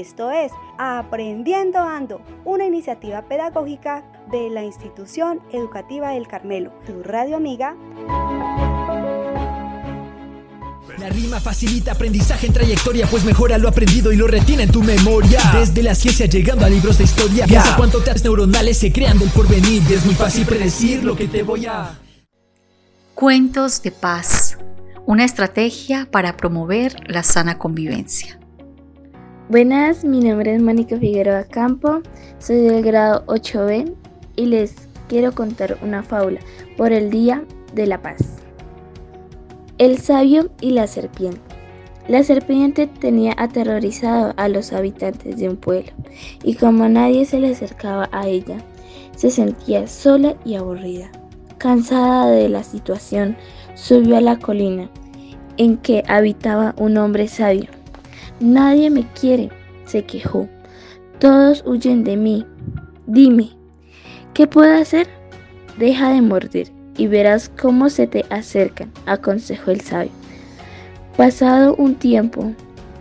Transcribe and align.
Esto 0.00 0.30
es 0.30 0.52
Aprendiendo 0.78 1.80
Ando, 1.80 2.20
una 2.44 2.64
iniciativa 2.64 3.22
pedagógica 3.22 4.04
de 4.30 4.48
la 4.48 4.62
Institución 4.62 5.40
Educativa 5.50 6.10
del 6.10 6.28
Carmelo, 6.28 6.70
tu 6.86 7.02
radio 7.02 7.36
amiga. 7.36 7.74
La 10.98 11.08
rima 11.08 11.40
facilita 11.40 11.92
aprendizaje 11.92 12.46
en 12.46 12.52
trayectoria, 12.52 13.08
pues 13.08 13.24
mejora 13.24 13.58
lo 13.58 13.68
aprendido 13.68 14.12
y 14.12 14.16
lo 14.16 14.28
retiene 14.28 14.64
en 14.64 14.70
tu 14.70 14.84
memoria. 14.84 15.40
Desde 15.52 15.82
la 15.82 15.96
ciencia 15.96 16.26
llegando 16.26 16.64
a 16.64 16.68
libros 16.68 16.98
de 16.98 17.04
historia, 17.04 17.46
piensa 17.46 17.74
cuánto 17.76 18.00
teas 18.00 18.22
neuronales 18.22 18.78
se 18.78 18.92
crean 18.92 19.18
del 19.18 19.30
porvenir. 19.30 19.82
Y 19.90 19.94
es 19.94 20.06
muy 20.06 20.14
fácil 20.14 20.46
predecir 20.46 21.02
lo 21.02 21.16
que 21.16 21.26
te 21.26 21.42
voy 21.42 21.66
a. 21.66 21.98
Cuentos 23.14 23.82
de 23.82 23.90
paz, 23.90 24.58
una 25.06 25.24
estrategia 25.24 26.06
para 26.08 26.36
promover 26.36 26.94
la 27.10 27.24
sana 27.24 27.58
convivencia. 27.58 28.38
Buenas, 29.50 30.04
mi 30.04 30.20
nombre 30.20 30.54
es 30.54 30.60
Mónica 30.60 30.98
Figueroa 30.98 31.44
Campo, 31.44 32.02
soy 32.38 32.56
del 32.56 32.82
grado 32.82 33.24
8B 33.28 33.94
y 34.36 34.44
les 34.44 34.74
quiero 35.08 35.32
contar 35.32 35.78
una 35.80 36.02
fábula 36.02 36.38
por 36.76 36.92
el 36.92 37.08
Día 37.08 37.42
de 37.72 37.86
la 37.86 38.02
Paz. 38.02 38.18
El 39.78 39.96
sabio 39.96 40.50
y 40.60 40.72
la 40.72 40.86
serpiente. 40.86 41.40
La 42.08 42.22
serpiente 42.24 42.88
tenía 42.88 43.32
aterrorizado 43.38 44.34
a 44.36 44.48
los 44.48 44.74
habitantes 44.74 45.38
de 45.38 45.48
un 45.48 45.56
pueblo 45.56 45.92
y 46.44 46.54
como 46.56 46.86
nadie 46.90 47.24
se 47.24 47.40
le 47.40 47.52
acercaba 47.52 48.10
a 48.12 48.28
ella, 48.28 48.58
se 49.16 49.30
sentía 49.30 49.86
sola 49.86 50.36
y 50.44 50.56
aburrida. 50.56 51.10
Cansada 51.56 52.30
de 52.30 52.50
la 52.50 52.62
situación, 52.64 53.34
subió 53.72 54.18
a 54.18 54.20
la 54.20 54.38
colina 54.38 54.90
en 55.56 55.78
que 55.78 56.02
habitaba 56.06 56.74
un 56.76 56.98
hombre 56.98 57.28
sabio 57.28 57.77
Nadie 58.40 58.88
me 58.88 59.04
quiere, 59.20 59.48
se 59.84 60.04
quejó. 60.04 60.48
Todos 61.18 61.64
huyen 61.66 62.04
de 62.04 62.16
mí. 62.16 62.46
Dime, 63.08 63.50
¿qué 64.32 64.46
puedo 64.46 64.72
hacer? 64.80 65.08
Deja 65.76 66.12
de 66.12 66.22
morder 66.22 66.68
y 66.96 67.08
verás 67.08 67.50
cómo 67.60 67.90
se 67.90 68.06
te 68.06 68.24
acercan, 68.30 68.92
aconsejó 69.06 69.72
el 69.72 69.80
sabio. 69.80 70.12
Pasado 71.16 71.74
un 71.78 71.96
tiempo, 71.96 72.52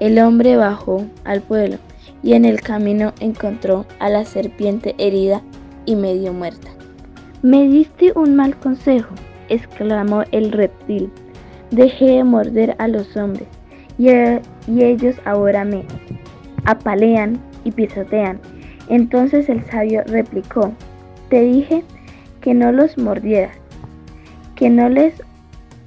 el 0.00 0.18
hombre 0.18 0.58
bajó 0.58 1.06
al 1.24 1.40
pueblo 1.40 1.78
y 2.22 2.34
en 2.34 2.44
el 2.44 2.60
camino 2.60 3.14
encontró 3.20 3.86
a 4.00 4.10
la 4.10 4.26
serpiente 4.26 4.94
herida 4.98 5.40
y 5.86 5.96
medio 5.96 6.34
muerta. 6.34 6.68
Me 7.40 7.66
diste 7.68 8.12
un 8.14 8.36
mal 8.36 8.54
consejo, 8.58 9.14
exclamó 9.48 10.24
el 10.30 10.52
reptil. 10.52 11.10
Dejé 11.70 12.04
de 12.16 12.24
morder 12.24 12.76
a 12.78 12.86
los 12.86 13.16
hombres 13.16 13.48
y, 13.98 14.08
ellos 14.82 15.16
ahora 15.24 15.64
me 15.64 15.84
apalean 16.64 17.40
y 17.64 17.72
pisotean. 17.72 18.40
Entonces 18.88 19.48
el 19.48 19.64
sabio 19.64 20.02
replicó, 20.06 20.72
te 21.28 21.40
dije 21.42 21.84
que 22.40 22.54
no 22.54 22.72
los 22.72 22.98
mordieras, 22.98 23.56
que 24.54 24.70
no 24.70 24.88
les 24.88 25.22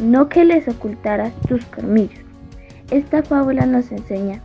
no 0.00 0.28
que 0.28 0.44
les 0.44 0.66
ocultaras 0.66 1.32
tus 1.42 1.64
colmillos. 1.66 2.20
Esta 2.90 3.22
fábula 3.22 3.66
nos 3.66 3.92
enseña 3.92 4.40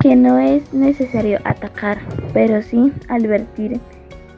que 0.00 0.14
no 0.14 0.38
es 0.38 0.72
necesario 0.72 1.40
atacar, 1.44 1.98
pero 2.32 2.62
sí 2.62 2.92
advertir 3.08 3.80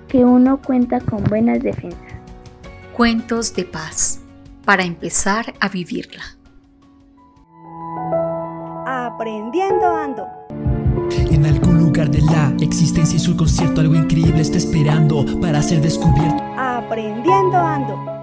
que 0.09 0.25
uno 0.25 0.61
cuenta 0.63 1.01
con 1.01 1.23
buenas 1.25 1.63
defensas. 1.63 2.01
Cuentos 2.97 3.55
de 3.55 3.65
paz 3.65 4.21
para 4.65 4.85
empezar 4.85 5.53
a 5.59 5.69
vivirla 5.69 6.40
aprendiendo 9.21 9.87
ando. 9.87 10.27
En 11.31 11.45
algún 11.45 11.79
lugar 11.79 12.11
de 12.11 12.23
la 12.23 12.55
existencia 12.63 13.19
y 13.19 13.21
su 13.21 13.37
concierto 13.37 13.83
algo 13.83 13.95
increíble 13.95 14.41
está 14.41 14.57
esperando 14.57 15.27
para 15.43 15.61
ser 15.61 15.83
descubierto. 15.83 16.43
Aprendiendo 16.57 17.59
ando. 17.59 18.20